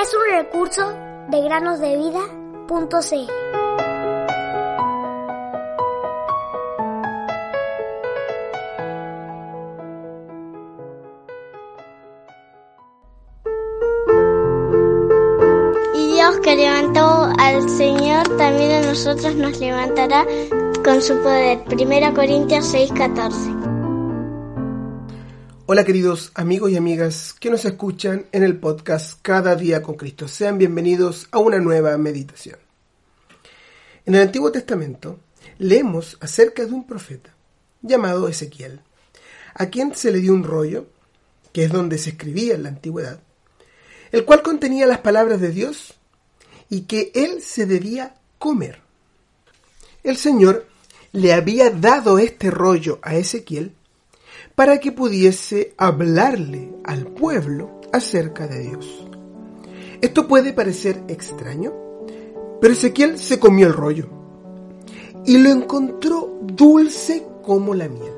es 0.00 0.14
un 0.14 0.36
recurso 0.36 0.92
de 1.28 1.42
granosdevida.cl. 1.42 3.42
Que 16.42 16.56
levantó 16.56 17.30
al 17.38 17.68
Señor, 17.68 18.26
también 18.36 18.72
a 18.72 18.86
nosotros 18.88 19.36
nos 19.36 19.60
levantará 19.60 20.26
con 20.84 21.00
su 21.00 21.16
poder. 21.22 21.62
1 21.70 22.14
Corintios 22.14 22.74
6:14. 22.74 23.61
Hola 25.74 25.84
queridos 25.84 26.32
amigos 26.34 26.70
y 26.70 26.76
amigas 26.76 27.32
que 27.32 27.48
nos 27.48 27.64
escuchan 27.64 28.26
en 28.32 28.42
el 28.42 28.58
podcast 28.58 29.18
Cada 29.22 29.56
día 29.56 29.82
con 29.82 29.94
Cristo. 29.94 30.28
Sean 30.28 30.58
bienvenidos 30.58 31.28
a 31.30 31.38
una 31.38 31.60
nueva 31.60 31.96
meditación. 31.96 32.58
En 34.04 34.14
el 34.14 34.20
Antiguo 34.20 34.52
Testamento 34.52 35.18
leemos 35.56 36.18
acerca 36.20 36.66
de 36.66 36.72
un 36.74 36.86
profeta 36.86 37.34
llamado 37.80 38.28
Ezequiel, 38.28 38.80
a 39.54 39.70
quien 39.70 39.94
se 39.94 40.12
le 40.12 40.18
dio 40.18 40.34
un 40.34 40.44
rollo, 40.44 40.88
que 41.54 41.64
es 41.64 41.72
donde 41.72 41.96
se 41.96 42.10
escribía 42.10 42.54
en 42.54 42.64
la 42.64 42.68
antigüedad, 42.68 43.20
el 44.10 44.26
cual 44.26 44.42
contenía 44.42 44.84
las 44.84 44.98
palabras 44.98 45.40
de 45.40 45.52
Dios 45.52 45.94
y 46.68 46.82
que 46.82 47.12
él 47.14 47.40
se 47.40 47.64
debía 47.64 48.16
comer. 48.38 48.82
El 50.04 50.18
Señor 50.18 50.66
le 51.12 51.32
había 51.32 51.70
dado 51.70 52.18
este 52.18 52.50
rollo 52.50 52.98
a 53.00 53.14
Ezequiel 53.14 53.74
para 54.54 54.78
que 54.78 54.92
pudiese 54.92 55.74
hablarle 55.76 56.72
al 56.84 57.06
pueblo 57.06 57.80
acerca 57.92 58.46
de 58.46 58.60
Dios. 58.60 59.06
Esto 60.00 60.26
puede 60.26 60.52
parecer 60.52 61.02
extraño, 61.08 61.72
pero 62.60 62.72
Ezequiel 62.72 63.18
se 63.18 63.38
comió 63.38 63.66
el 63.66 63.72
rollo 63.72 64.08
y 65.24 65.38
lo 65.38 65.50
encontró 65.50 66.38
dulce 66.42 67.26
como 67.42 67.74
la 67.74 67.88
miel. 67.88 68.12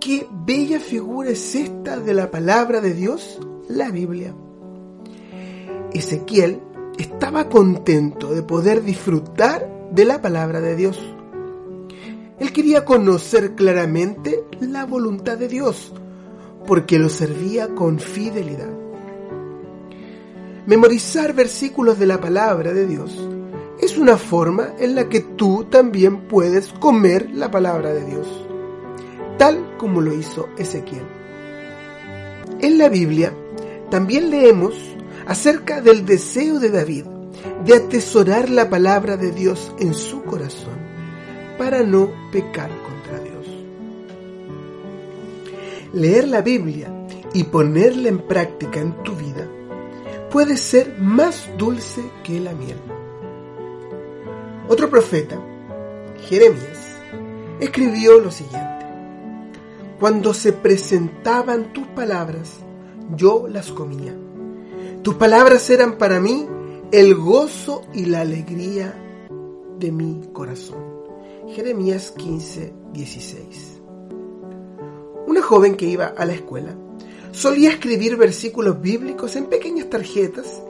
Qué 0.00 0.26
bella 0.30 0.80
figura 0.80 1.30
es 1.30 1.54
esta 1.54 1.98
de 1.98 2.14
la 2.14 2.30
palabra 2.30 2.80
de 2.80 2.94
Dios, 2.94 3.38
la 3.68 3.90
Biblia. 3.90 4.34
Ezequiel 5.92 6.60
estaba 6.98 7.48
contento 7.48 8.32
de 8.32 8.42
poder 8.42 8.82
disfrutar 8.82 9.68
de 9.92 10.04
la 10.04 10.20
palabra 10.20 10.60
de 10.60 10.76
Dios. 10.76 10.98
Él 12.40 12.52
quería 12.52 12.84
conocer 12.84 13.56
claramente 13.56 14.44
la 14.60 14.86
voluntad 14.86 15.36
de 15.36 15.48
Dios, 15.48 15.92
porque 16.66 16.98
lo 16.98 17.08
servía 17.08 17.74
con 17.74 17.98
fidelidad. 17.98 18.70
Memorizar 20.66 21.34
versículos 21.34 21.98
de 21.98 22.06
la 22.06 22.20
palabra 22.20 22.72
de 22.72 22.86
Dios 22.86 23.28
es 23.80 23.98
una 23.98 24.16
forma 24.16 24.74
en 24.78 24.94
la 24.94 25.08
que 25.08 25.20
tú 25.20 25.66
también 25.68 26.28
puedes 26.28 26.68
comer 26.74 27.28
la 27.32 27.50
palabra 27.50 27.92
de 27.92 28.04
Dios, 28.04 28.28
tal 29.36 29.76
como 29.76 30.00
lo 30.00 30.12
hizo 30.12 30.48
Ezequiel. 30.58 31.06
En 32.60 32.78
la 32.78 32.88
Biblia 32.88 33.32
también 33.90 34.30
leemos 34.30 34.74
acerca 35.26 35.80
del 35.80 36.06
deseo 36.06 36.60
de 36.60 36.70
David 36.70 37.04
de 37.64 37.74
atesorar 37.74 38.48
la 38.48 38.70
palabra 38.70 39.16
de 39.16 39.32
Dios 39.32 39.72
en 39.80 39.94
su 39.94 40.22
corazón 40.22 40.87
para 41.58 41.82
no 41.82 42.10
pecar 42.30 42.70
contra 42.70 43.18
Dios. 43.18 43.46
Leer 45.92 46.28
la 46.28 46.40
Biblia 46.40 46.90
y 47.34 47.44
ponerla 47.44 48.08
en 48.08 48.20
práctica 48.20 48.80
en 48.80 49.02
tu 49.02 49.14
vida 49.14 49.46
puede 50.30 50.56
ser 50.56 50.98
más 50.98 51.48
dulce 51.58 52.02
que 52.22 52.40
la 52.40 52.52
miel. 52.52 52.78
Otro 54.68 54.90
profeta, 54.90 55.40
Jeremías, 56.28 56.96
escribió 57.60 58.20
lo 58.20 58.30
siguiente. 58.30 58.86
Cuando 59.98 60.34
se 60.34 60.52
presentaban 60.52 61.72
tus 61.72 61.86
palabras, 61.88 62.58
yo 63.16 63.48
las 63.48 63.72
comía. 63.72 64.14
Tus 65.02 65.14
palabras 65.14 65.68
eran 65.70 65.96
para 65.96 66.20
mí 66.20 66.46
el 66.92 67.14
gozo 67.14 67.82
y 67.94 68.06
la 68.06 68.20
alegría 68.20 68.94
de 69.78 69.90
mi 69.90 70.28
corazón. 70.32 70.97
Jeremías 71.54 72.10
15, 72.10 72.74
16. 72.92 73.80
Una 75.26 75.40
joven 75.40 75.76
que 75.76 75.86
iba 75.86 76.06
a 76.06 76.26
la 76.26 76.34
escuela 76.34 76.76
solía 77.32 77.70
escribir 77.70 78.16
versículos 78.16 78.80
bíblicos 78.82 79.34
en 79.34 79.46
pequeñas 79.46 79.88
tarjetas 79.88 80.62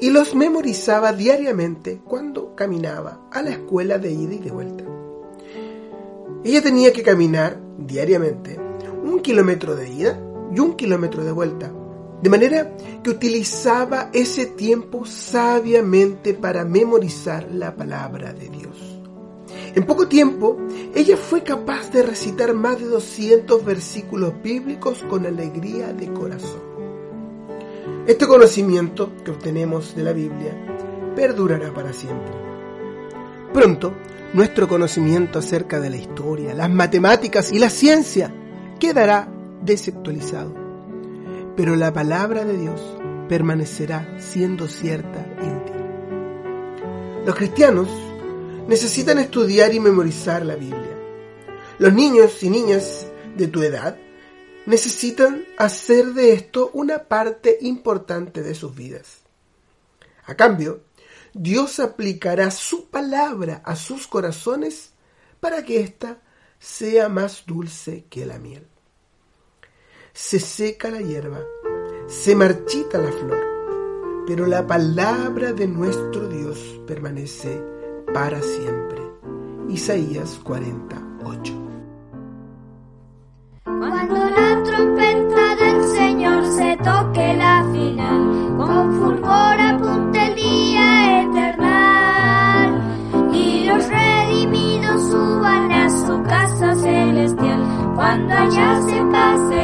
y 0.00 0.10
los 0.10 0.34
memorizaba 0.34 1.12
diariamente 1.12 2.00
cuando 2.02 2.54
caminaba 2.54 3.28
a 3.30 3.42
la 3.42 3.50
escuela 3.50 3.98
de 3.98 4.12
ida 4.12 4.34
y 4.34 4.38
de 4.38 4.50
vuelta. 4.50 4.84
Ella 6.42 6.62
tenía 6.62 6.92
que 6.92 7.02
caminar 7.02 7.60
diariamente 7.78 8.58
un 9.04 9.20
kilómetro 9.20 9.76
de 9.76 9.90
ida 9.90 10.20
y 10.54 10.58
un 10.58 10.74
kilómetro 10.74 11.22
de 11.22 11.32
vuelta, 11.32 11.70
de 12.22 12.30
manera 12.30 12.74
que 13.02 13.10
utilizaba 13.10 14.08
ese 14.14 14.46
tiempo 14.46 15.04
sabiamente 15.04 16.32
para 16.32 16.64
memorizar 16.64 17.46
la 17.52 17.76
palabra 17.76 18.32
de 18.32 18.48
Dios. 18.48 18.63
En 19.74 19.84
poco 19.86 20.06
tiempo, 20.06 20.56
ella 20.94 21.16
fue 21.16 21.42
capaz 21.42 21.90
de 21.90 22.04
recitar 22.04 22.54
más 22.54 22.78
de 22.78 22.86
200 22.86 23.64
versículos 23.64 24.32
bíblicos 24.40 25.02
con 25.10 25.26
alegría 25.26 25.92
de 25.92 26.12
corazón. 26.12 26.62
Este 28.06 28.26
conocimiento 28.28 29.10
que 29.24 29.32
obtenemos 29.32 29.96
de 29.96 30.04
la 30.04 30.12
Biblia 30.12 30.54
perdurará 31.16 31.74
para 31.74 31.92
siempre. 31.92 32.32
Pronto, 33.52 33.94
nuestro 34.32 34.68
conocimiento 34.68 35.40
acerca 35.40 35.80
de 35.80 35.90
la 35.90 35.96
historia, 35.96 36.54
las 36.54 36.70
matemáticas 36.70 37.50
y 37.50 37.58
la 37.58 37.70
ciencia 37.70 38.32
quedará 38.78 39.28
desactualizado. 39.62 40.54
Pero 41.56 41.74
la 41.74 41.92
palabra 41.92 42.44
de 42.44 42.58
Dios 42.58 42.80
permanecerá 43.28 44.18
siendo 44.20 44.68
cierta 44.68 45.26
y 45.42 45.46
útil. 45.46 47.24
Los 47.26 47.34
cristianos 47.34 47.88
necesitan 48.68 49.18
estudiar 49.18 49.74
y 49.74 49.80
memorizar 49.80 50.44
la 50.44 50.56
Biblia. 50.56 50.96
Los 51.78 51.92
niños 51.92 52.42
y 52.42 52.50
niñas 52.50 53.06
de 53.36 53.48
tu 53.48 53.62
edad 53.62 53.96
necesitan 54.66 55.44
hacer 55.58 56.14
de 56.14 56.32
esto 56.32 56.70
una 56.72 57.04
parte 57.04 57.58
importante 57.60 58.42
de 58.42 58.54
sus 58.54 58.74
vidas. 58.74 59.18
A 60.26 60.34
cambio, 60.34 60.82
Dios 61.34 61.80
aplicará 61.80 62.50
su 62.50 62.88
palabra 62.88 63.60
a 63.64 63.76
sus 63.76 64.06
corazones 64.06 64.92
para 65.40 65.64
que 65.64 65.80
ésta 65.80 66.20
sea 66.58 67.08
más 67.08 67.44
dulce 67.46 68.06
que 68.08 68.24
la 68.24 68.38
miel. 68.38 68.66
Se 70.14 70.38
seca 70.38 70.90
la 70.90 71.00
hierba, 71.00 71.40
se 72.06 72.36
marchita 72.36 72.98
la 72.98 73.10
flor, 73.10 74.24
pero 74.26 74.46
la 74.46 74.66
palabra 74.66 75.52
de 75.52 75.66
nuestro 75.66 76.28
Dios 76.28 76.80
permanece 76.86 77.60
para 78.14 78.40
siempre. 78.40 79.02
Isaías 79.68 80.40
48. 80.44 81.52
Cuando 83.64 84.14
la 84.14 84.62
trompeta 84.62 85.56
del 85.56 85.84
Señor 85.98 86.46
se 86.46 86.76
toque 86.76 87.34
la 87.34 87.68
final, 87.72 88.56
con 88.56 88.92
fulgor 88.94 89.60
apunte 89.60 90.26
el 90.28 90.34
día 90.36 91.22
eternal, 91.22 92.70
y 93.32 93.64
los 93.64 93.88
redimidos 93.88 95.10
suban 95.10 95.72
a 95.72 95.90
su 95.90 96.22
casa 96.22 96.74
celestial, 96.76 97.92
cuando 97.96 98.32
allá 98.32 98.80
se 98.82 99.04
pase 99.06 99.63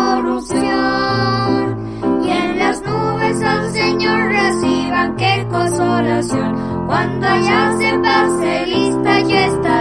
corrupción. 0.00 1.76
Y 2.24 2.30
en 2.30 2.58
las 2.58 2.82
nubes 2.82 3.42
al 3.42 3.72
Señor 3.72 4.28
reciban 4.28 5.16
qué 5.16 5.46
consolación. 5.50 6.86
Cuando 6.86 7.26
allá 7.26 7.76
se 7.78 7.98
pase 7.98 8.66
lista 8.66 9.20
yo 9.20 9.36
estaré. 9.36 9.79